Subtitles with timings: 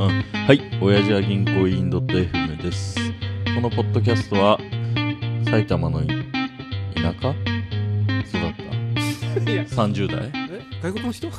[0.00, 0.22] うん。
[0.46, 0.60] はい。
[0.80, 2.96] 親父は銀行員 .fm です。
[3.54, 4.58] このポッドキャストは、
[5.44, 6.14] 埼玉のい田
[7.20, 8.54] 舎育っ
[9.44, 10.30] たいや30代？
[10.50, 10.62] え？
[10.82, 11.28] 外国の人？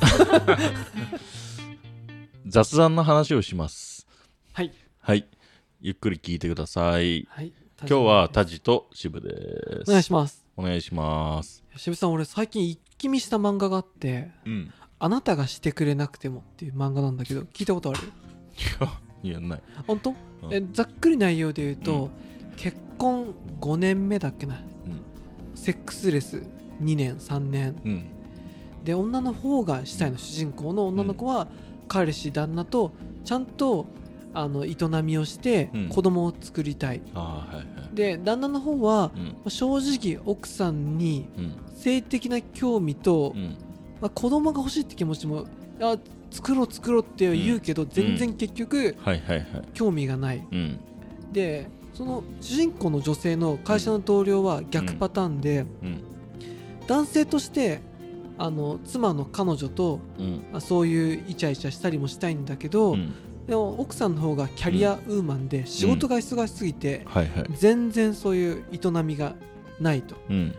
[2.46, 4.06] 雑談の話をします。
[4.52, 5.26] はいはい。
[5.80, 7.26] ゆっくり聞いてください。
[7.30, 7.52] はい
[7.84, 9.88] 今日はタジと渋です。
[9.88, 11.64] お願いしますお願いします。
[11.76, 14.72] 渋さん俺最近一気見した漫画があってうん。
[15.00, 17.98] 「あなたがしてくれなくても」っていう漫画なんだけど聞いたことある？
[19.22, 19.62] い や、ない。
[19.86, 20.10] 本当？
[20.10, 20.16] うん
[20.54, 22.10] えざっくり内容で言うと、
[22.56, 23.26] 結婚
[23.60, 24.54] 5年目だっけな？
[24.54, 24.56] う
[24.88, 25.00] ん。
[25.56, 26.42] セックスレス
[26.82, 28.04] 2年3年うん。
[28.84, 31.46] で女の方が主体の主人公の女の子は
[31.86, 32.90] 彼氏旦那と
[33.24, 33.86] ちゃんと
[34.34, 34.74] あの営
[35.04, 37.94] みをしてうん子供を作りたい、ああ、はいはい。
[37.94, 39.24] で旦那の方はうん。
[39.26, 41.52] まあ正直奥さんにうん。
[41.76, 43.56] 性的な興味と、うん。
[44.00, 45.46] まあ、子供が欲しいって気持ちも
[45.80, 45.96] あ
[46.32, 48.96] 作ろう作ろうって言うけど、全然結局。
[49.74, 50.80] 興味がないうん。
[51.32, 56.02] でその主人公の女性の会社の同僚は逆パターンで、うん。
[56.86, 57.80] 男性として
[58.38, 60.00] あの妻の彼女と
[60.54, 63.12] うそういうイチャイチャしたりもしたいんだけど、うん。
[63.46, 67.06] でも奥さんの方がキャリアウーマンで仕事が忙しすぎて。
[67.56, 69.34] 全然そういう営みが
[69.80, 70.54] ないとうん。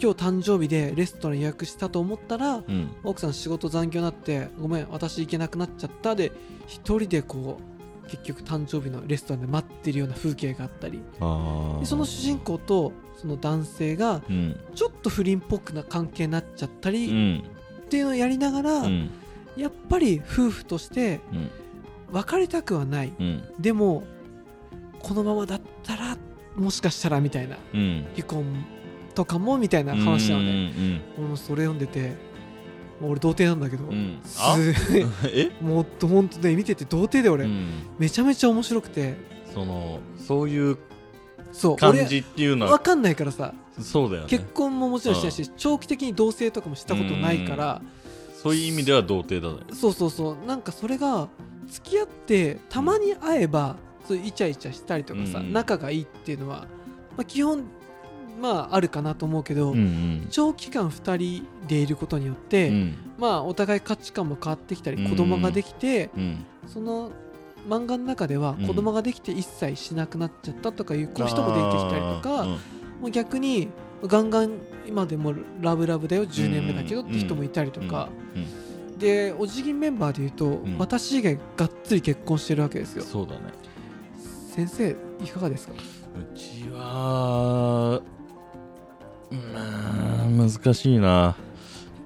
[0.00, 2.90] 今日誕生日でレストラン予約したと思ったらうん。
[3.04, 6.32] 奥さん仕事残業になってごめん私行けなくなっちゃったで
[6.66, 7.58] 一人でこ
[8.04, 14.58] う結局誕生日のレストランで待ってるような風景があったりその主人公とその男性がうん。
[14.74, 17.40] ちょっと不倫っぽくな関係になっちゃったうりん。
[17.40, 19.10] っていうのをやりながら、うん。
[19.56, 21.50] やっぱり夫婦としてうん。
[22.12, 23.42] 別れたくはないうん。
[23.58, 24.04] でも
[25.00, 26.16] このままだったら
[26.56, 28.06] もしかしたらみたいなうん。
[28.14, 28.44] 離婚
[29.18, 32.12] とかもみたいな話なのうんで、俺もそれ読んでて
[33.02, 34.20] 俺童貞なんだけど、うん。
[35.60, 37.66] もっと本当ね見てて童貞で俺、うん。
[37.98, 39.16] めちゃめちゃ面白くて。
[39.52, 40.78] その、そういう
[41.50, 43.54] そう感じっていうのは、俺わかんないからさ。
[43.80, 44.28] そうだよね。
[44.28, 47.82] 結婚ももちろんしてないし、長期的に同棲とかもしたことないから、
[48.40, 49.62] そういう意味では童貞だね。
[49.72, 50.46] そうそうそう。
[50.46, 51.28] なんかそれが
[51.66, 53.74] 付き合ってたまに会えば、
[54.06, 55.52] そうイチャイチャしたりとかさ、うん。
[55.52, 56.68] 仲がいいっていうのは、
[57.16, 57.64] まあ、基本
[58.40, 62.94] まああるかなと思うけど、ん長期間2人でいることによって、うん。
[63.18, 65.10] まあお互い価値観も変わってきたりうん。
[65.10, 66.44] 子供ができて、うん。
[66.66, 67.10] その
[67.68, 68.66] 漫画の中ではうん。
[68.66, 72.44] 子供ができて一切しなくなっちゃったとかいう人も出てきたりとか、
[73.00, 73.68] もう逆に
[74.04, 74.52] ガンガン
[74.86, 78.46] 今でもラブラブだよ10年目だけどって人もいたりとか、うん
[78.98, 80.76] でお辞儀メンバーでいうと、ん。
[80.76, 83.04] 私以外がっつり結婚してるわけですよ。
[83.04, 83.40] そうだね。
[84.50, 85.74] 先生いかがですか？
[85.74, 88.02] うちは、
[89.30, 91.32] まあ、難しいな。
[91.32, 91.34] っ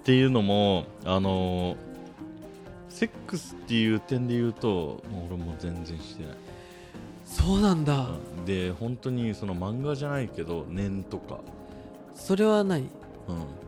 [0.05, 1.77] ていうのも、あの、
[2.88, 6.37] セックスっていう点で言うと、俺も全然してない。
[7.25, 8.44] そうなんだ、うん。
[8.44, 11.38] で、本当にその漫画じゃないけど、念とか、
[12.15, 12.88] それは何うん、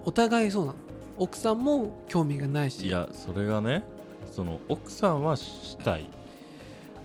[0.04, 0.78] お互いそうなの。
[1.16, 2.87] 奥さんも興味がないし。
[2.87, 3.84] いや、それがね、
[4.32, 6.10] その奥さんはしたい。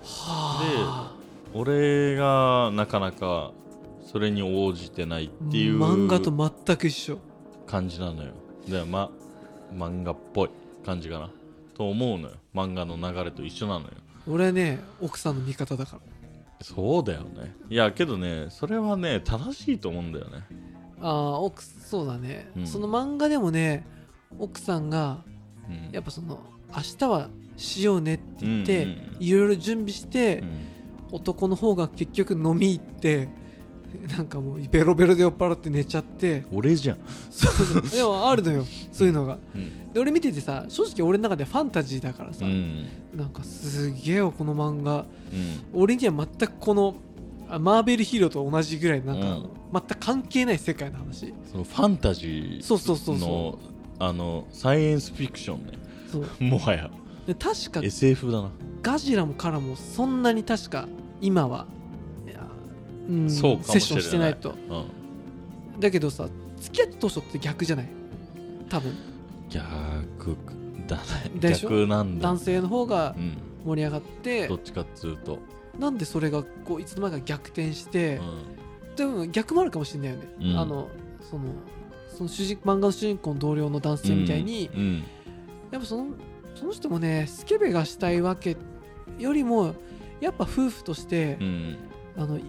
[0.03, 1.15] はあ。
[1.53, 3.51] 俺がなかなか
[4.11, 7.19] それに応じてないっていう漫画と全く一緒。
[7.67, 8.31] 感じなのよ。
[8.67, 9.11] でま
[9.71, 10.49] 漫画っぽい
[10.83, 11.29] 感じかな。
[11.75, 12.35] と思うのよ。
[12.55, 13.91] 漫画の流れと一緒なのよ。
[14.27, 16.01] 俺ね奥さんの味方だから。
[16.65, 17.55] そうだよね。
[17.69, 20.43] いやけどねそれはね正しいと思うんだよね。
[21.01, 22.67] ああ奥そうだね、うん。
[22.67, 23.85] その漫画でもね
[24.39, 25.23] 奥さんが
[25.69, 25.91] うん。
[25.91, 26.39] やっぱその
[26.75, 29.23] 明日はしようねって言って、うんうんうん。
[29.23, 30.49] いろいろ準備してう、ん。
[31.11, 33.29] 男の方が結局飲み行って
[34.17, 36.45] なんかもうベロベロで酔っ払って寝ちゃって。
[36.51, 36.97] 俺じゃん、
[37.29, 38.65] そうそうでもあるのよ。
[38.91, 39.37] そういうのが。
[39.55, 39.93] うん。
[39.93, 42.85] で俺見ててさ正直俺の中でファンタジーだからさ、うん。
[43.15, 45.05] なんかすげえよこの漫画。
[45.33, 45.81] うん。
[45.81, 46.95] 俺には全くこの
[47.49, 49.49] あマーベルヒーローと同じぐらいなんか、うん。
[49.73, 51.33] 全く関係ない世界の話。
[51.51, 53.59] そのファンタジそうそうそうーその
[53.99, 56.49] あのサイエンスフィクションね。
[56.49, 56.89] もはや。
[57.27, 58.51] で確か SF だな。
[58.81, 60.87] ガジラもカラもそんなに確か
[61.21, 61.67] 今は
[63.09, 63.29] うん。
[63.29, 63.79] そうかもしれない。
[63.79, 64.51] セッションしてないと。
[64.51, 64.85] うん
[65.79, 66.27] だけどさ
[66.59, 67.87] 付き合った当初って逆じゃない？
[68.69, 68.93] 多分。
[69.49, 70.35] 逆
[70.87, 71.03] だね。
[71.39, 73.37] 逆なんだ男性の方がうん。
[73.65, 74.47] 盛り上がって。
[74.47, 75.39] どっちかっつうと、
[75.77, 78.21] なんでそれがこういつの間にか逆転してう、
[78.93, 78.95] ん。
[78.95, 80.57] でも逆もあるかもしれないよね、うん。
[80.57, 80.89] あの
[81.29, 81.43] その
[82.17, 85.03] その主人漫画の主人公の同僚の男性みたいに、うん。
[85.71, 86.07] やっぱその
[86.55, 88.57] その人もねスケベがしたいわけ
[89.17, 89.75] よりも
[90.21, 91.77] やっぱ夫婦としてう、ん。
[92.17, 92.39] あの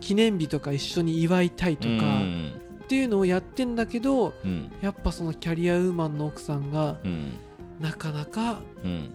[0.00, 2.52] 記念日とか一緒に祝いたいとか、うん。
[2.82, 4.72] っていうのをやってんだけどうん。
[4.80, 7.32] やっぱそのキャリアウーマンの奥さんがうん。
[7.80, 9.10] なかなかうん。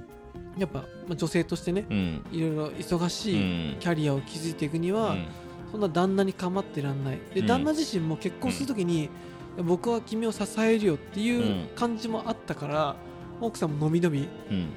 [0.57, 2.25] やっぱ、まあ、女性としてねうん。
[2.31, 3.35] いろいろ忙うしい
[3.75, 3.77] ん。
[3.79, 5.25] キャリアを築いていくには、うん。
[5.71, 7.19] そんな旦那に構ってらんない。
[7.33, 7.47] で、うん。
[7.47, 9.09] 旦那自身も結婚するときに、
[9.57, 12.95] 僕は君を支えるよっていう感じもあったから、
[13.41, 14.69] 奥さんものびのびうん。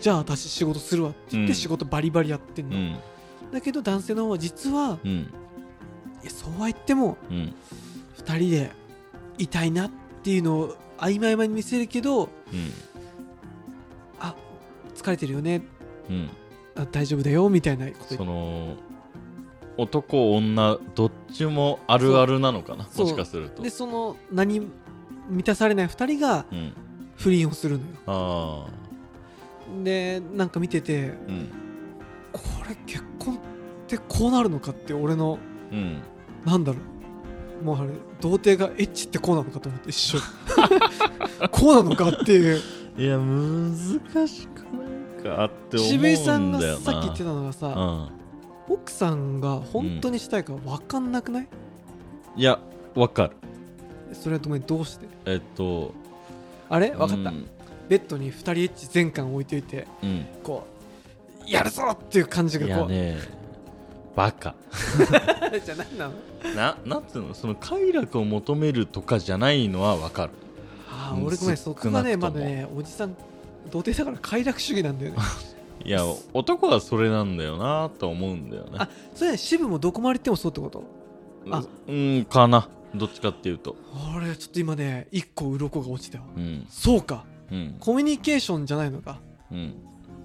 [0.00, 1.54] じゃあ私仕事するわって言ってうん。
[1.54, 2.96] 仕事バリバリやってんの、うん
[3.54, 5.10] だけど男性の方は実はうん。
[6.22, 7.54] いやそうは言ってもうん。
[8.18, 8.70] 2人で
[9.38, 9.90] いたいなっ
[10.22, 12.28] ていうのを曖昧々に見せるけどうん。
[14.18, 14.34] あ
[14.94, 15.62] 疲れてるよね。
[16.10, 16.30] うん。
[16.74, 18.16] あ大丈夫だよみたいなこと。
[18.16, 18.74] その
[19.76, 22.88] 男女どっちもあるあるなのかな？
[22.96, 23.62] もしかすると。
[23.62, 24.60] でその何
[25.28, 26.72] 満たされない2人がうん。
[27.16, 27.94] 不倫をするのよ。
[28.06, 28.66] あ
[29.84, 31.48] でなんか見ててあうん。
[32.32, 33.13] これ結婚
[33.96, 35.38] ってこうなるのかって俺の
[35.70, 36.02] うん。
[36.44, 36.78] なんだろ
[37.62, 37.64] う。
[37.64, 40.18] もうあれ童貞がエッチってこうなのかと思って一緒
[41.50, 42.60] こうなのかっていう。
[42.96, 44.84] いや難しくな
[45.20, 47.66] いかって思うん渋井さんがだよなさっき言ってたのがさ、
[48.68, 48.74] うん。
[48.74, 51.48] 奥さんが本当にしたいか分かんなくない、
[52.36, 52.58] いや
[52.94, 53.36] わかる。
[54.12, 55.06] それはどうどうして？
[55.26, 55.92] えっと
[56.68, 56.90] あれ？
[56.92, 57.46] 分かった、うん
[57.86, 60.26] ベッドに2人エッチ全巻置いておいてうん。
[60.42, 60.66] こ
[61.46, 63.18] うやるぞっていう感じいがこう、やね
[64.16, 64.54] バカ。
[65.64, 66.14] じゃあ何なの？
[66.54, 67.34] ななんていうの？
[67.34, 70.32] その快楽を求めるとかじゃないのはわかる。
[70.90, 73.14] ああうん俺ごめんそこがねまだねおじさん
[73.70, 75.18] 童貞だから快楽主義なんだよね。
[75.84, 76.02] いや
[76.32, 78.70] 男はそれなんだよなと思うんだよね。
[78.78, 79.36] あそれね。
[79.36, 80.84] 渋もどこまで行ってもそうってこと？
[81.50, 81.62] あ。
[81.88, 82.68] うんかな。
[82.94, 83.74] どっちかっていうと。
[84.16, 86.66] 俺ちょっと今ね1個鱗が落ちたようん。
[86.70, 87.24] そうか。
[87.50, 87.76] うん。
[87.80, 89.18] コミュニケーションじゃないのか。
[89.50, 89.74] うん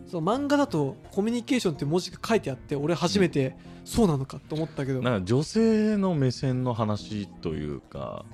[0.10, 8.26] そう漫画だとコミュニケーションって文字が書いてあって俺初めてそうなのかと思ったけど、なんか女性の目線の話というか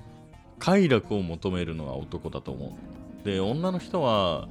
[0.58, 2.76] 快楽を求めるのは男だと思
[3.22, 3.24] う。
[3.26, 4.48] で女の人は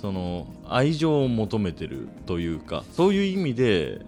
[0.00, 4.00] その愛情を求めてるというかそういう意味で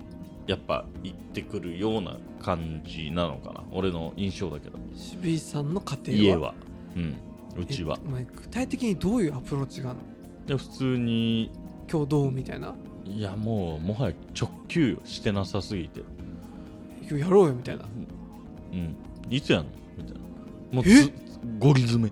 [0.47, 3.63] やっぱ言ってくるような感じなのかな。
[3.73, 4.79] 俺の印象だけど。
[4.95, 6.25] 渋井さんの家庭は？
[6.25, 6.55] 家は。
[6.97, 7.17] うん。
[7.63, 7.99] うちは。
[8.37, 10.05] 具体的にどういうアプローチがあるの？
[10.47, 11.51] で普通に
[11.93, 12.75] 今日どうみたいな。
[13.05, 16.01] いやもうもはや直球よしてなさすぎて。
[17.03, 17.85] 今日やろうよみたいな。
[18.73, 18.97] うん。
[19.29, 19.71] いつやんの？
[19.99, 20.21] みたいな。
[20.73, 21.05] もうえ？
[21.05, 21.13] つ
[21.59, 22.11] ゴリ詰め。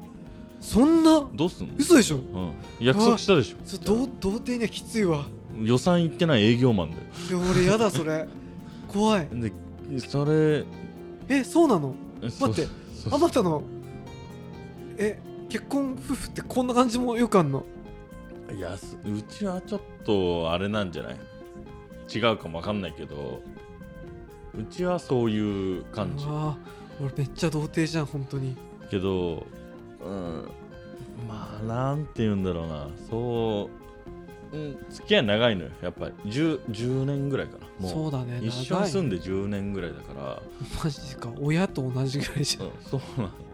[0.61, 1.27] そんな？
[1.33, 1.75] どうすんの？
[1.79, 2.17] 嘘でしょ？
[2.17, 3.57] うん、約束したでしょ。
[3.65, 5.25] そ童童貞にはきついわ。
[5.63, 7.03] 予算いってない営業マンだよ。
[7.41, 8.29] いや俺やだそれ。
[8.87, 9.29] 怖い。
[9.33, 9.51] で
[10.01, 10.65] それ
[11.29, 11.95] えそうなの？
[12.29, 12.71] そ待って。
[12.95, 13.63] そあなたの。
[14.99, 15.19] え
[15.49, 17.65] 結婚夫婦ってこんな感じもよくあんの？
[18.55, 21.17] いやすうちはちょっとあれなんじゃない？
[22.13, 23.41] 違うかもわかんないけど
[24.59, 26.25] うちはそういう感じ。
[26.29, 28.57] あー俺めっちゃ童貞じゃん本当に。
[28.91, 29.47] けど
[30.05, 30.49] うん
[31.29, 32.89] まあなんて言うんだろうな。
[33.09, 33.71] そ
[34.53, 36.15] う、うん、付き合い長いのよやっぱり。
[36.31, 37.67] 10, 10年ぐらいかな。
[37.79, 40.43] もうそうだね一緒に住んでで10年ぐらいだから。
[40.83, 42.67] マジか親と同じぐらいじゃん。
[42.67, 43.50] うんそうなんだよね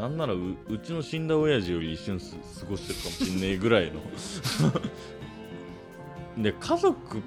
[0.00, 0.38] なんならう
[0.68, 4.00] うちの死んだ親父より一緒にす過ごしてるかもしんねえぐらいの。
[6.42, 7.18] で家族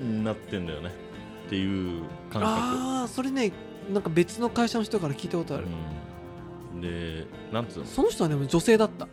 [0.00, 0.90] になってんだよね。
[1.46, 2.44] っていう感覚。
[2.44, 3.52] ああそれね
[3.90, 5.66] なんか別の会社の人から聞いたことある、
[6.74, 7.86] うん、でなんつうの？
[7.86, 9.08] その人はでも女性だった。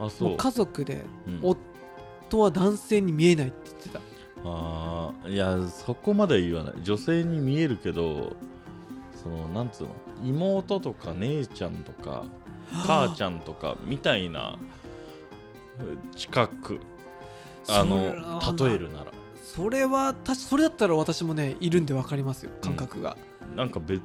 [0.00, 1.40] あそう家族でうん。
[1.42, 4.00] 夫は男性に見えないって言ってた。
[4.44, 6.74] あーいやそこまでは言わない。
[6.82, 8.34] 女性に見えるけど
[9.22, 9.90] そのなんつうの？
[10.24, 12.24] 妹とか姉ちゃんとか
[12.72, 14.58] 母ちゃんとかみたいな
[16.16, 16.80] 近く
[17.68, 17.98] あの
[18.68, 19.12] 例えるなら。
[19.42, 23.16] それはたしそれだったら私もねいるんで分かりますよ感覚が、
[23.56, 24.00] なんか別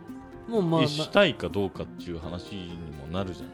[0.47, 3.49] もうまあ、まあしたいかどうかっていう話にもなるじゃん。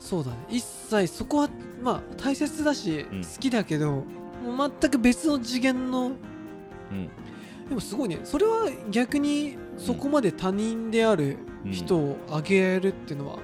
[0.00, 0.36] そうだね。
[0.48, 1.50] 一切そこは
[1.82, 3.22] まあ大切だし、うん。
[3.22, 4.04] 好きだけど
[4.44, 6.12] もう全く別の次元の
[6.90, 7.10] うん。
[7.68, 8.20] でもすごいね。
[8.24, 13.38] それは逆にそこまで他人であるうん人をあげるっていうのは、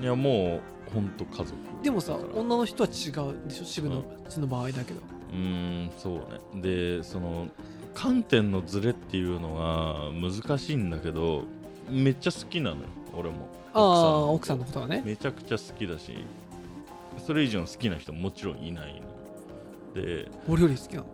[0.00, 1.52] いやもうほんと家族
[1.82, 3.64] でもさ女の人は違うでしょ？
[3.64, 5.00] 渋のうんうちの場合だけど、
[5.32, 5.38] うー
[5.86, 6.62] んそうね。
[6.62, 7.48] でその
[7.94, 11.44] 観点のズレっていうのが難しいんだけど
[11.90, 12.82] めっちゃ好きなのよ
[13.16, 13.48] 俺も。
[13.74, 15.02] ああの奥さんのことはね。
[15.04, 16.12] めちゃくちゃ好きだし
[17.26, 19.00] それ以上好きな人ももちろんいない
[19.94, 21.10] ので俺より好きなの、好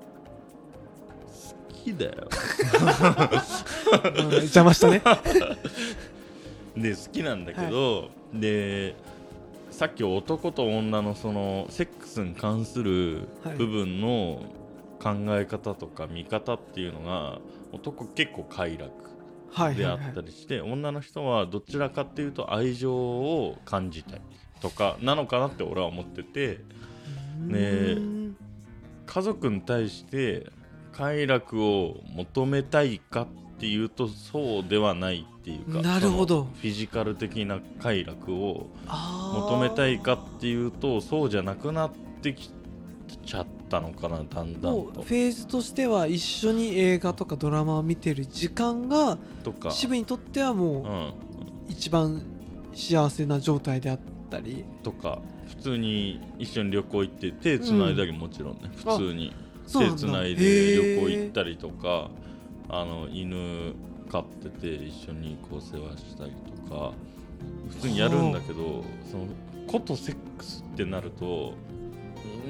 [1.84, 2.12] きだよ。
[2.16, 3.40] う ん
[4.42, 5.02] 邪魔したね。
[6.76, 8.96] で好きなんだけど、で
[9.70, 13.56] さっき男と女のそのセックスに関するはい。
[13.56, 14.42] 部分の
[15.00, 17.38] 考え方とか見方っていうのが
[17.72, 18.90] 男結構快楽で
[19.54, 19.84] あはいはい。
[19.84, 24.20] はいったりして、女の人はどちらかっていうと愛情を感じたい
[24.60, 26.60] とかなのかなって俺は思ってて
[27.46, 28.36] ねうーん。
[29.06, 30.50] 家族に対して
[30.92, 33.26] 快楽を求めたいかっ
[33.64, 36.44] ていうとそうではないっていうかなるほど。
[36.60, 42.50] フィジカル的な快楽を求めたいかっていうとそうじゃなくなってき
[43.24, 44.82] ちゃったのかなだんだんと。
[44.92, 49.70] フェーズとしては一緒に映画とかドラマを見てる時間がとか。
[49.70, 51.14] 渋にとってはうも
[51.66, 51.72] うん。
[51.72, 52.20] 一番
[52.74, 54.62] 幸せな状態であったり。
[54.82, 59.32] とか普通に一緒に旅行行って手つないだりもちろんね、普通に。
[59.66, 62.10] 手つないで旅行行ったりとか
[62.76, 63.72] あの犬
[64.10, 66.32] 飼ってて一緒にこう世話したり
[66.68, 66.92] とか
[67.70, 69.26] 普通にやるんだけどその
[69.68, 71.54] ことセックスってなると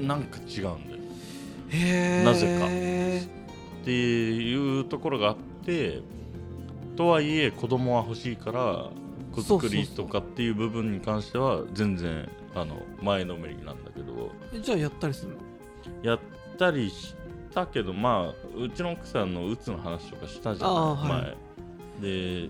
[0.01, 2.23] なんか違うんだよ。
[2.23, 2.65] なぜか。
[2.65, 6.01] っていうところがあって
[6.95, 8.89] とはいえ子供は欲しいから
[9.31, 14.31] 子作りとかっていう部分に関しては全然あの前のめりなんだけど。
[14.59, 15.37] じゃあやったりするの？
[16.01, 16.19] やっ
[16.57, 17.15] たりし
[17.55, 21.37] たけどまあうちの奥さんのうつの話とかしたじゃあない、ーはい。
[22.01, 22.45] 前。
[22.47, 22.49] で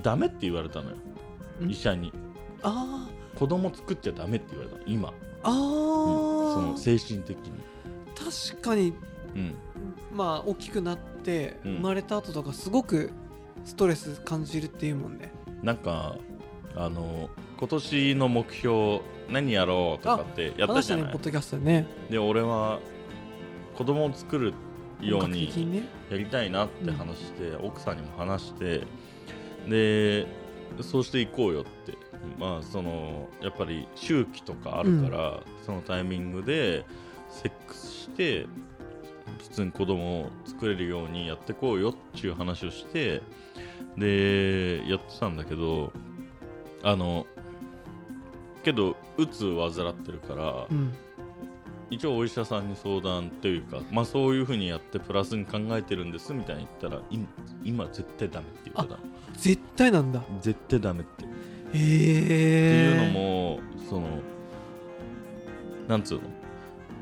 [0.00, 0.96] ダメって言われたのよ。
[1.60, 1.70] ん？
[1.70, 2.12] 医者に。
[2.62, 5.12] あ子供作っちゃダメって言われたの今、ー。
[5.42, 7.52] あうんー、その精神的に、
[8.14, 8.94] 確かに
[9.34, 9.54] うん、
[10.14, 11.74] まあ大きくなってうん。
[11.76, 13.10] 生まれた後とかすごく
[13.64, 15.32] ストレス感じるっていうもんね。
[15.62, 16.16] なんか
[16.76, 21.06] あの今年の目標何やろうとかってやったじゃない？
[21.06, 21.86] ねポッドキャストでね。
[22.08, 22.78] で俺は
[23.76, 24.54] 子供を作る
[25.00, 28.86] ようにやりたいなって話して、奥さんにも話して
[29.68, 30.26] で
[30.82, 31.98] そうしていこうよって。
[32.38, 36.84] まあそのやっぱり周期とかあるから、そのタイミングで
[37.30, 38.46] セックスして
[39.38, 43.22] 普通に子供を作れるようにやってこうよっていう話をして
[43.96, 45.92] でやってたんだけど
[46.82, 47.26] あの
[48.64, 50.94] けどうつ患ってるから、うん
[51.90, 57.26] 一応お医者さんに相談というか、まあ、そういうふうにやってプラスに考えてるんですみたいに言ったら今
[57.64, 59.04] 今絶対ダメって言ってたの
[59.36, 60.22] 絶対なんだ。
[60.40, 61.32] 絶対ダメって、って
[61.76, 64.06] へえいうのもその
[65.88, 66.22] なんつうの？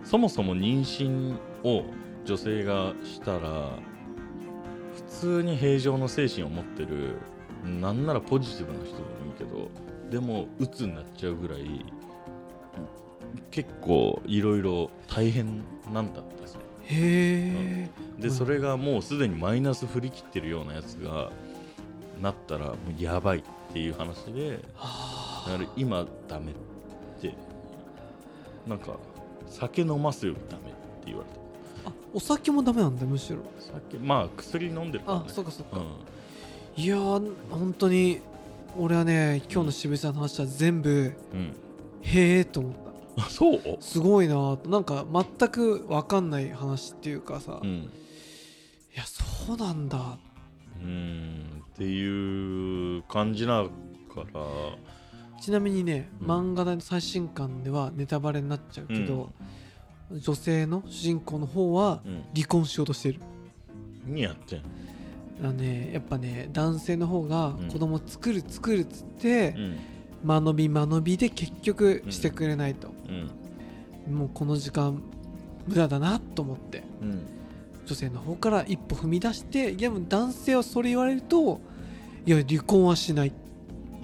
[0.05, 1.85] そもそも妊娠を
[2.25, 3.79] 女性がしたら
[4.95, 7.19] 普通に平常の精神を持ってる
[7.65, 9.71] なんならポジティブな人でもいいけど
[10.11, 11.85] でも鬱になっちゃうぐらい
[13.51, 18.35] 結構いろいろ大変なんだってさへえでうん。
[18.35, 21.31] それがもうすでにマイナス振り切ってるようなやつが
[22.21, 23.43] なったらもうやばいっ
[23.73, 26.59] ていう話でだから今ダメって。
[28.69, 28.99] なんか
[29.49, 31.31] 酒飲ますよりダメって言われ
[31.83, 31.91] た。
[31.91, 33.39] あお酒もダメなんだむしろ。
[33.59, 38.21] 酒まあ薬飲んでるからあねそうかそうか、ういやー本当に
[38.77, 41.55] 俺はね今日の渋井さんの話は全部ん、うん、
[42.03, 42.88] へえと思った
[43.19, 43.61] あそう？
[43.81, 44.59] すごいな。
[44.67, 47.91] なんか全く分かんない話っていうかさ、いうん。
[48.95, 50.19] やそうなんだ。
[50.81, 51.63] うん。
[51.75, 53.71] っていう感じだか
[54.33, 54.41] ら。
[55.41, 56.27] ちなみにね、うん。
[56.29, 59.31] 漫画の最新刊ではネタバレになっちゃうけど、
[60.11, 62.25] 女性の主人公の方はうん。
[62.35, 63.21] 離婚しようとしてる。
[64.07, 64.63] 何やってん
[65.41, 67.69] あのねやっぱね男性の方がうん。
[67.69, 69.79] 子供作る作るっつってう、ん
[70.25, 72.89] 間延び間延びで結局してくれないと、
[74.09, 74.15] うん。
[74.15, 75.03] もうこの時間
[75.67, 76.83] 無駄だなと思って。
[77.03, 77.27] うん。
[77.87, 81.61] 女性の方から一歩踏み出してでも男性はそれ言われると
[82.27, 83.33] いや離婚はしないっ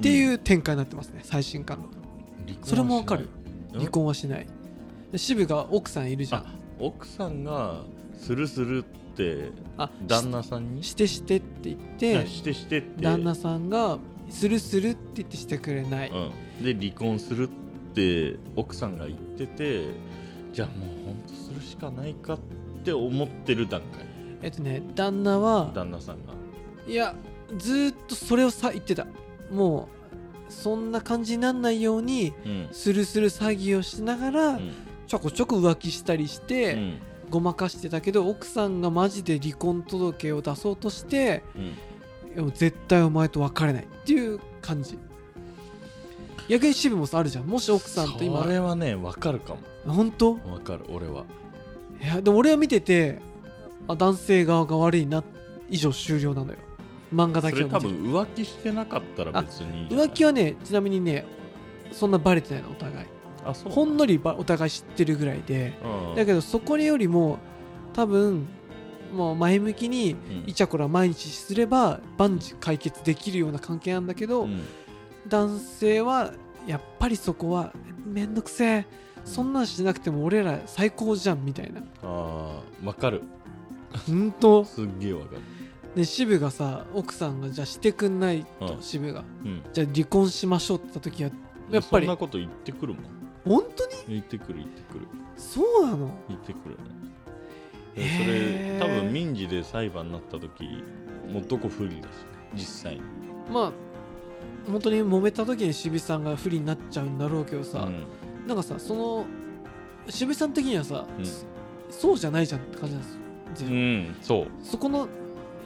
[0.01, 1.85] ていう展開になってますね、最新刊の。
[2.63, 3.29] それもわかる。
[3.73, 4.47] うん離婚はしない。
[5.11, 6.47] で渋が奥さんいるじゃあん
[6.79, 7.83] 奥さんが
[8.17, 10.83] するするってあ旦那さんに？
[10.85, 13.03] ししてしてって言ってあしてしてって。
[13.03, 13.99] 旦那さんが
[14.35, 19.85] するするって言ってしてくれない、うん、で離婚するって奥さんが言ってて
[20.53, 22.39] じゃあもう本当するしかないかっ
[22.85, 24.07] て思ってる段階。
[24.43, 26.35] えっとね旦那は旦那さんが。
[26.87, 27.15] いや
[27.57, 29.07] ずーっとそれをさ言ってた。
[29.51, 29.89] も
[30.49, 32.69] うそんな感じになんないようにうん。
[32.73, 34.73] するする詐欺をしながら、うん。
[35.07, 36.99] ちょこちょこ浮気したりして、うん。
[37.31, 41.73] ごまかしてたけど奥さんがマジで離婚届を出そうとしてうん
[42.55, 44.99] 絶対お前と別れないっていう感じ。
[46.49, 47.47] 逆に渋もさあるじゃん。
[47.47, 48.43] もし奥さんと今。
[48.43, 49.95] それはね分かるかも。
[49.95, 50.35] 本当？
[50.35, 51.25] 分かる俺は。
[52.03, 53.21] いやでも俺は見てて
[53.89, 55.23] あ男性側が悪いな。
[55.71, 56.59] 以上終了なのよ。
[57.15, 61.25] 漫画だけを見てる分浮気してなかったら別に浮気はねちなみにね
[61.93, 63.07] そんなバレてないのお互い。
[63.47, 63.73] あそう。
[63.73, 65.79] ほんのりばお互い知ってるぐらいで。
[65.83, 66.17] うん。
[66.17, 67.39] だけどそこよりも
[67.95, 68.49] 多分
[69.15, 70.19] もう前向きにうん。
[70.47, 74.61] イチャコラ毎日すれば万事解決できるような関係なんだけど、うん。
[75.29, 76.33] 男性は
[76.67, 77.73] やっぱりそこは
[78.05, 78.87] めんどくせえ。
[79.25, 81.81] そんなんしなくても俺ら最高じゃんみたいな。
[82.03, 83.23] ああわかる。
[84.07, 84.65] 本当？
[84.65, 85.41] すっげえわかる。
[85.95, 88.83] で渋がさ奥さんがじゃあしてくんないとうん。
[88.83, 89.25] 渋が。
[89.45, 89.63] うん。
[89.73, 91.31] じゃあ離婚しましょうって言った時は
[91.71, 92.07] やっぱり。
[92.07, 93.05] そんなこと言ってくるもん。
[93.47, 93.93] 本当に？
[94.09, 95.07] 言ってくる言ってくる。
[95.37, 96.11] そうなの？
[96.29, 96.83] 言ってくるね
[97.95, 100.83] それ多分民事で裁判になった時
[101.33, 102.09] もうどこ不利だしね
[102.55, 103.01] 実際に。
[103.53, 103.73] まあ
[104.67, 108.07] 本当に揉めた時に渋井さんが不利になっちゃうんだろうけどさ、うん。
[108.47, 109.27] なんかさその
[110.09, 111.25] 渋井さん的にはさ、うん。
[111.91, 113.03] そうじゃないじゃんって感じなん
[113.51, 114.47] ですよ、うんそう。
[114.63, 115.09] そこの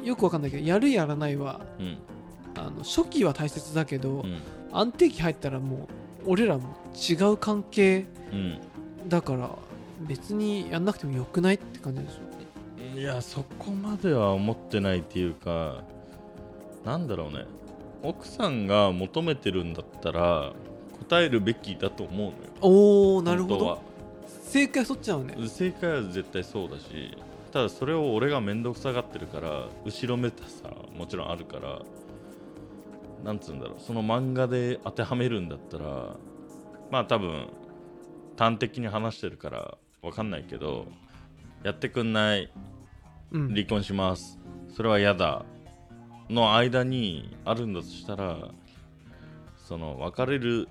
[0.02, 1.98] よくわかんないけどやるやらないはうん。
[2.56, 4.42] あの初期は大切だけど、うん。
[4.72, 5.88] 安定期入ったらも
[6.24, 8.58] う俺らも違う関係うん。
[9.06, 9.50] だから
[10.00, 15.82] 別にやんなくてもよくないって感じでしょいやそこまでは思ってないっていうか
[16.84, 17.44] なんだろうね。
[18.02, 20.52] 奥さんが求めてるんだったら
[21.08, 22.32] 答えるべきだと思うのよ。
[22.60, 23.82] おおなるほど。
[24.44, 25.48] 正解そっちなのね。
[25.48, 27.16] 正解は絶対そうだし
[27.52, 31.82] ただそれを俺が面倒くさがってるから後ろめたさもちろんあるから
[33.24, 33.80] なんつうんだろう。
[33.80, 36.16] その漫画で当てはめるんだったら
[36.90, 37.48] まあ多分
[38.38, 40.86] 端的に話してるからわかんないけど
[41.62, 42.50] やってくんない。
[43.32, 43.48] うん。
[43.48, 44.38] 離婚します。
[44.74, 45.44] それは嫌だ。
[46.30, 48.36] の間にあるんだとしたら
[49.56, 50.68] その別れる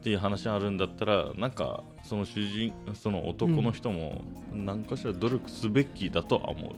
[0.00, 4.22] っていう話があるんだったらなんかその主人その男の人も
[4.52, 6.76] 何かしら努力すべきだとは思うよね。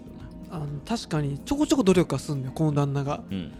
[0.50, 3.22] あの確かにちょこちょこ努力はするんだよこの旦那が。
[3.30, 3.52] うん。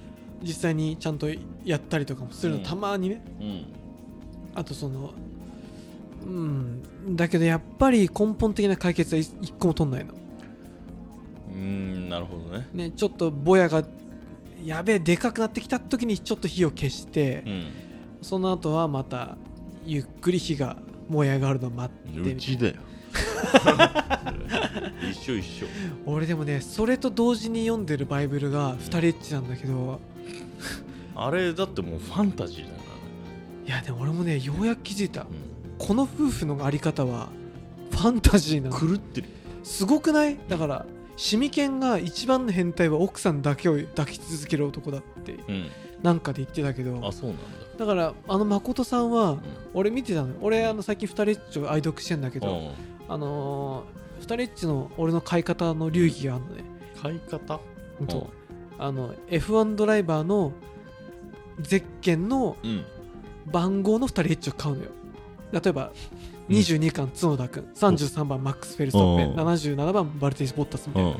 [0.42, 1.28] 実際にちゃんと
[1.64, 2.64] やったりとかもするの、うん。
[2.64, 3.22] たまにね。
[3.40, 3.66] うん。
[4.54, 5.12] あとその
[6.24, 6.82] うん。
[7.16, 10.14] だけどやっぱり根本的な解決は一一個も取んないの。
[10.14, 12.68] うーんなるほどね。
[12.72, 13.84] ねちょっとぼやが
[14.64, 17.64] やべえでかくなってきた時にちょっと火を消して、うん。
[18.22, 19.36] その後はまた
[19.84, 20.76] ゆっくり火が
[21.08, 22.74] 燃え上がるのを待ってうちだよ。
[25.10, 25.66] 一緒一緒。
[26.06, 30.00] 俺でもねそれと同時に読んでるバイブルが2人エッチなんだけど。
[31.16, 32.80] あれだってもうファンタジーだか
[33.66, 35.20] いやでも俺もねようやく気づいた。
[35.20, 35.26] ら、
[35.80, 37.30] この夫婦のあり方は
[37.90, 38.78] ファンタジーなの。
[38.78, 39.28] 狂ってる。
[39.64, 40.38] すごくない？
[40.48, 45.70] だからシミケンが一番の変態は奥さんだけを抱き続ける男だってうん。
[46.02, 47.00] なんかで言ってたけど。
[47.06, 47.42] あそうなんだ。
[47.78, 49.40] だからあの誠さんはうん。
[49.72, 50.28] 俺見てたの。
[50.28, 52.70] よ俺あの最近2人エッチを愛読してんだけどうん。
[53.08, 56.64] あのー、2人エッチの俺の買い方の流儀があるのね。
[57.02, 57.60] 買い方？
[57.98, 58.30] ほんと
[58.78, 60.52] あの F1 ドライバーの
[61.60, 62.84] ゼッケンのうん。
[63.46, 64.90] 番号の2人エッチを買うのよ
[65.52, 65.92] 例えば
[66.48, 66.56] うん。
[66.56, 69.36] 22番角田君33番マックス・フェルストッペンうん。
[69.36, 71.10] 77番バルティス・ボッタスみたいな。
[71.10, 71.16] うん。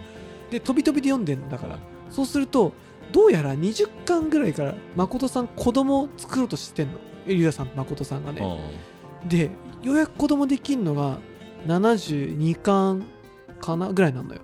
[0.50, 1.78] で飛び飛びで読んでんだから
[2.10, 2.72] そうすると
[3.12, 6.98] どうやら20巻ぐらいから誠さん子供を作ろうとしてんの。
[7.26, 8.40] エリアさんと誠さんがね。
[9.26, 9.50] で
[9.82, 11.18] ようやく子供できんのが
[11.66, 13.04] 72巻
[13.60, 14.42] かなぐらいなんだよ。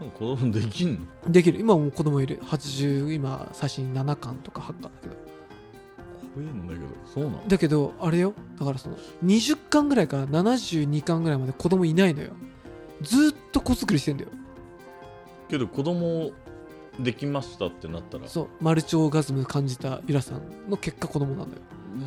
[0.00, 1.32] うん子供できんの？
[1.32, 1.60] できる。
[1.60, 2.40] 今はもう子供いる。
[2.44, 5.16] 80今最新7巻とか8巻だけど
[6.38, 6.86] 怖えんだけど。
[7.12, 7.58] そうなのだ。
[7.58, 8.34] けどあれよ。
[8.58, 12.30] だからその20巻ぐらいから72巻ぐらいまで子供いないのよ。
[13.02, 14.30] ずーっと子作りしてんだよ。
[15.48, 16.30] けど子供
[16.98, 18.28] できましたってなったら。
[18.28, 18.48] そう。
[18.60, 21.62] マルチオーガズム感じたユラさんの結果子供なんだよ。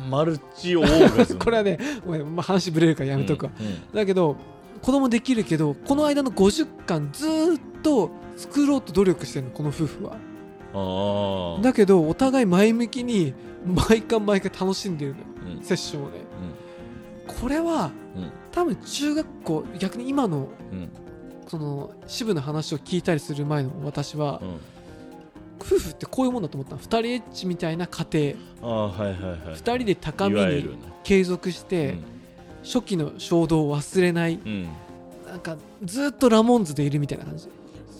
[0.08, 1.40] マルチオーガズム。
[1.44, 3.74] これはねごめん、まあ、話ぶれるからやめとくわ、うんうん。
[3.92, 4.36] だけど
[4.80, 10.16] 子供できるけどこの間の50巻ずーっと作ろうと努力してるのこの夫婦は
[11.62, 15.24] だけどお互い前向きに毎回毎回楽しんでるのよ。
[15.58, 15.62] うん。
[15.62, 16.18] セッションをね。
[17.40, 18.30] これはうん。
[18.50, 20.88] 多分中学校逆に今のうん。
[21.48, 24.48] その支部の話を聞いたりする前の私はうん。
[25.60, 26.80] 夫婦ってこういうもんだと思ったの。
[26.80, 28.72] 2人エッチみたいな家庭。
[28.74, 31.98] ああはいはいはい2人で高みに継続して
[32.64, 34.40] 初期の衝動を忘れない。
[34.44, 34.50] うん。
[34.52, 34.68] うん
[35.32, 37.48] なんかずっとラモンズでいるみたいな感じ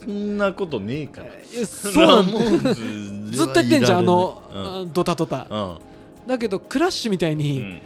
[0.04, 1.28] そんなことねえから。
[1.66, 5.46] そうなんだずっとやってんじゃんあの、ドタドタ。
[5.50, 5.78] うん。
[6.26, 7.82] だけどクラッシュみたいうにん。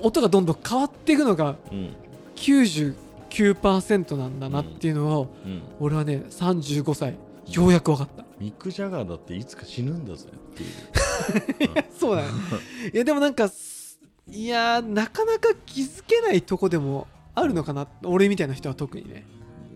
[0.00, 1.94] 音がどんどん変わっていくのがうん。
[2.36, 5.62] 99%なんだなっていうのを、うん。
[5.80, 7.14] 俺はね35歳
[7.48, 8.24] ようやく分かった。
[8.38, 11.84] ミック・ジャガーだっていつか死ぬんだぜっていう。
[11.98, 12.28] そうだね
[12.92, 17.86] いやでもなんかすいやーなかなか気づけないとこでもあるのかな。
[18.04, 19.24] 俺みたいな人は特にね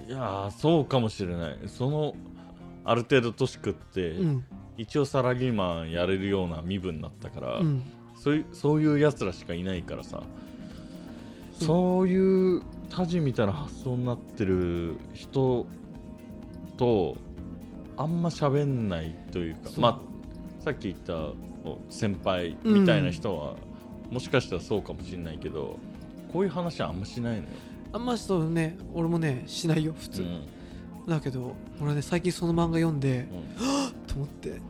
[0.07, 1.59] いやーそうかもしれない。
[1.67, 2.14] その
[2.85, 4.45] ある程度年食って、うん。
[4.77, 7.83] 一応サラリーマンやれるような身分になったから、うん。
[8.17, 10.23] そういうそういうやつらしかいないからさ、
[11.61, 11.64] う。
[11.64, 15.67] んそういうタジみたいな発想になってる人
[16.77, 17.17] と
[17.97, 21.14] あんま喋んないというかまあさっき言った
[21.64, 23.55] お先輩みたいな人は、
[24.11, 25.79] もしかしたらそうかもしれないけど
[26.33, 27.49] こういう話はあんましないのよ
[27.94, 30.48] あんまそうね俺もねしないよ普通、うん
[31.07, 33.92] だけど俺はね最近その漫画読んでうん。
[34.09, 34.61] と思って。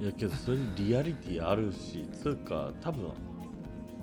[0.00, 3.10] いやけどそれリアリティあるしつうか多分っ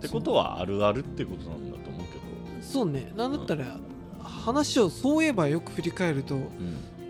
[0.02, 2.22] てことはあるあるってことなんだと思うけど。
[2.60, 3.14] そうね。
[3.16, 3.78] なんだったら、
[4.20, 6.44] 話をそういえばよく振り返るとうん。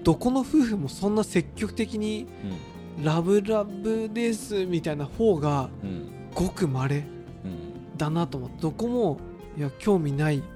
[0.04, 2.28] どこの夫婦もそんな積極的に
[3.02, 5.90] ラブラブですみたいな方がうん。
[5.90, 7.02] うんごく稀う
[7.48, 7.98] ん。
[7.98, 8.62] だなと思って。
[8.62, 9.20] どこも
[9.58, 10.55] いや興味ないまあ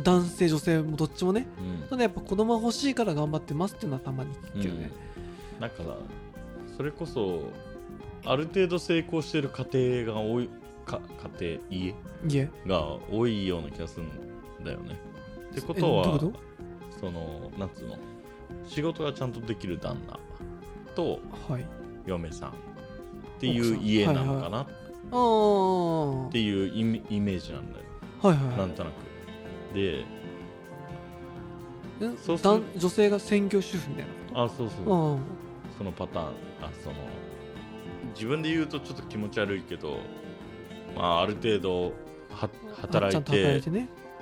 [0.00, 1.46] 男性女性もどっちもね。
[1.58, 1.88] うん。
[1.88, 4.90] ただやっぱ子供が欲しいから頑張ってますっていうのはたまに聞くけどね、
[5.60, 5.96] だから
[6.76, 7.42] それこそ
[8.24, 9.66] ある程度成功してる家
[10.04, 10.48] 庭が多い
[10.86, 11.00] か
[11.38, 11.94] 家庭？
[12.24, 12.48] 家。
[12.66, 14.98] が多いような気がするんだよね。
[15.50, 16.20] ってことは
[17.00, 17.98] そのなんつうの？
[18.66, 20.18] 仕事がちゃんとできる旦那
[20.94, 21.66] とはい。
[22.06, 22.50] 嫁さん。
[22.50, 22.52] っ
[23.40, 24.62] ていう家なのかな？
[24.62, 24.66] っ
[26.30, 27.84] ていうイメージなんだよ。
[28.22, 28.36] いはい。
[28.56, 28.94] なんとなく
[29.72, 30.04] で
[32.00, 34.84] えそうする男女性が専業主婦みたいなあそうそう。
[34.84, 35.18] こ
[35.78, 36.96] そのパターンあその
[38.14, 39.98] 自分で言うとちょっと気持ち悪いけど
[40.96, 41.92] まあある程度
[42.30, 42.48] は
[42.80, 43.62] 働いて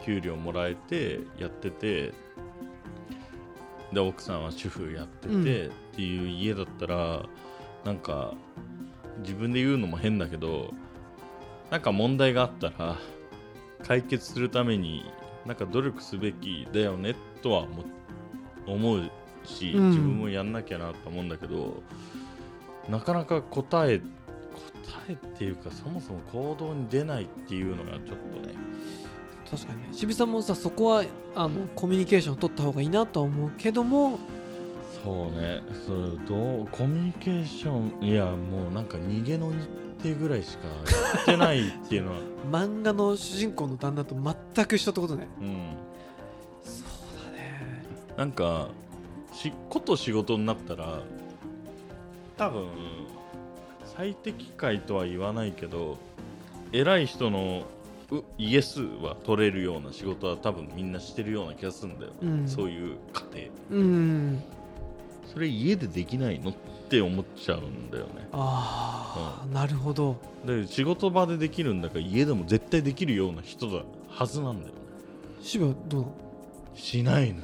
[0.04, 2.12] 給料もらえてやってて
[3.92, 5.42] で奥さんは主婦やってて、うん。
[5.42, 5.42] っ
[5.92, 7.22] ていう家だったら
[7.84, 8.34] なんか
[9.18, 10.72] 自分で言うのも変だけど
[11.70, 12.96] なんか問題があったら
[13.82, 15.10] 解決するために
[15.50, 17.84] なんか努力すべきだよねとは思
[18.68, 19.10] 思う
[19.44, 19.88] し、うん。
[19.88, 21.82] 自分もやんなきゃなと思うんだけど
[22.88, 24.04] なかなか答え答
[25.08, 28.54] えっていうかそもそも行動に出ないっていうのがちょっとね。
[29.50, 29.88] 確かにね。
[29.90, 34.20] 渋井さんもさそこはあのコミュニケーションを取った方がいいなとは思うけども。
[35.02, 35.62] そうね。
[35.84, 39.52] それどうコミュニケーションいやもうなんか逃げの
[40.02, 42.18] 日程ぐらいしかやってないっていうのは。
[42.50, 45.28] 漫画の主人公の旦那と全く一緒ってことね。
[45.40, 45.56] うん。
[46.64, 47.84] そうだね。
[48.16, 48.68] なんか
[49.32, 51.00] しこと仕事になったら
[52.36, 52.66] 多分
[53.84, 55.98] 最適解とは言わないけど
[56.72, 57.64] 偉い人の
[58.10, 62.48] うイエスは取れるような仕事は多分みんなしてるような気がするんだよ、うん。
[62.48, 62.96] そういう
[63.34, 64.42] 家う庭ん。
[65.32, 66.69] それ家でできないのって
[67.00, 68.28] 思っちゃうんだよね。
[68.32, 70.16] ああ、なるほど。
[70.44, 74.80] で仕事場でできるんだから家でも絶対できるような人だはずなんだよね。
[75.40, 76.04] 渋どう
[76.78, 77.42] しないの。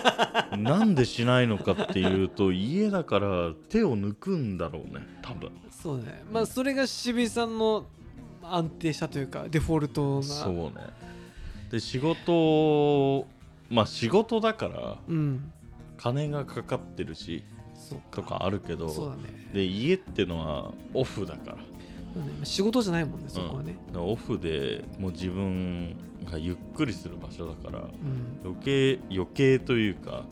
[0.56, 5.50] なんでしないのかっていうと家だから手を抜くんだろうね多分。
[5.70, 6.24] そうね。
[6.32, 7.86] まあそれが渋井さんの
[8.42, 10.22] 安定したというかデフォルトな。
[10.22, 10.72] そうね。
[11.70, 13.26] で仕事
[13.68, 15.52] まあ仕事だからうん。
[15.98, 17.42] 金がかかってるし
[18.10, 19.22] とかあるけどそうだね。
[19.52, 21.56] で家ってのはオフだから。
[22.42, 23.76] 仕事じゃないもんねそこはね。
[23.88, 25.96] だからオフでもう自分
[26.30, 30.24] がゆっくりする場所だからうん、余計余計というか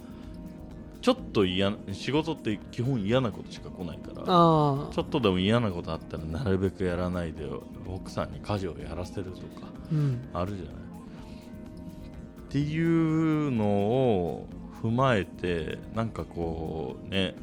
[1.01, 7.49] ちょっと嫌な仕事って基本嫌なことしか来ないからちょっとでも嫌なことあったらなるべくやらないで
[7.87, 10.29] 奥さんに家事をやらせるとかうん。
[10.33, 10.75] あるじゃない。
[10.75, 14.47] っていうのを
[14.83, 17.35] 踏まえてなんかこうね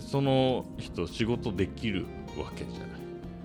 [0.00, 2.06] その人仕事できる
[2.38, 2.90] わけじゃない。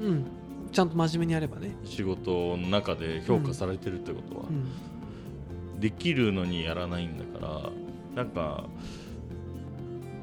[0.01, 0.25] うん。
[0.71, 1.75] ちゃんと真面目にやればね。
[1.83, 5.79] 仕事の中で評価されてるってことは、うん。
[5.79, 7.69] できるのにやらないんだから
[8.15, 8.65] なんか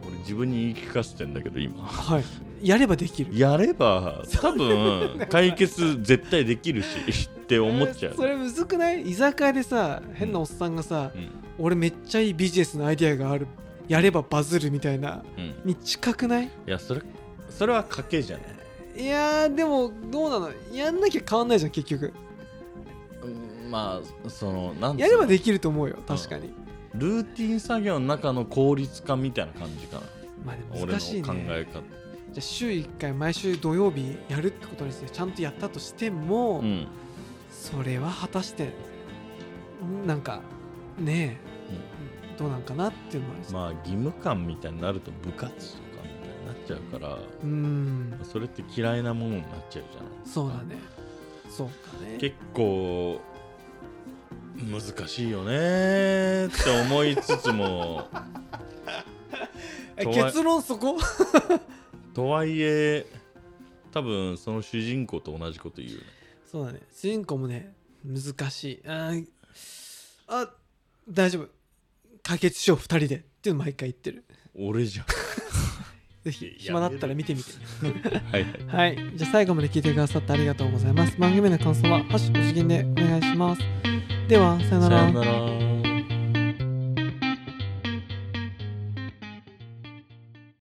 [0.07, 1.83] 俺自分に言い聞かせてんだけど今。
[1.83, 2.25] はい。
[2.63, 3.39] やればできる。
[3.39, 8.13] やれば多分解決絶対できるしって思っちゃう。
[8.13, 9.03] えー、それむずくない？
[9.03, 11.31] 居酒屋でさ変なおっさんがさ、うん。
[11.61, 13.49] 俺めっちゃいいビジネスのアイデアがある
[13.89, 15.55] やればバズるみたいなうん。
[15.65, 16.45] に近くない？
[16.45, 17.03] いやそれ
[17.51, 19.03] それは賭けじゃない。
[19.03, 20.51] いやーでもどうなの？
[20.73, 22.13] やんなきゃ変わんないじゃん結局。
[23.23, 26.53] うんまあそのなんやればできると思うよ確かに、
[26.95, 30.03] ルーティン作業の中の効率化みたいな感じかな。
[30.45, 31.29] まあ難しいね。
[31.29, 31.73] 考え方。
[31.73, 31.83] じゃ
[32.39, 36.87] あ週1回毎週土曜日やるってことにしてちゃんとやったとしても、うん。
[37.51, 38.71] それは果たして
[39.85, 40.43] んなんか
[40.99, 41.48] ねえ、
[42.39, 43.37] どうなんかなっていうのは。
[43.53, 48.21] まあ義務感みたいになると部活とかみたいになっちゃうからうん。
[48.23, 50.77] それって嫌いなものになっちゃうじゃないそうだね。
[51.51, 51.75] そうか
[52.05, 52.19] ね。
[52.19, 53.21] 結構
[54.57, 58.09] 難しいよねって思いつつも。
[59.97, 60.97] 結論そこ？
[62.15, 63.07] とはいえ
[63.93, 65.97] 多分その主人公と同じこと言うね。
[66.45, 66.81] そうだね。
[66.93, 67.75] 主人公もね
[68.05, 68.83] 難しい。
[68.87, 69.27] あー
[70.29, 70.51] あ
[71.09, 71.49] 大丈夫
[72.29, 74.23] 解決しよう2人でっていうの毎回言ってる。
[74.55, 75.07] 俺じゃん。
[76.25, 77.51] ぜひ暇だったら見てみて。
[78.31, 78.43] はい。
[78.43, 78.97] はい。
[78.97, 79.13] はい。
[79.17, 81.19] じゃあ最後まで聞いてくださってありがとうございます。
[81.19, 83.63] 番組への感想は「ハッシュお辞儀」でお願いします。
[84.29, 84.99] ではさよなら。
[84.99, 85.78] さよなら